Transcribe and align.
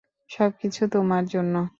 সবকিছু 0.31 0.81
তোমার 0.93 1.23
জন্য! 1.33 1.55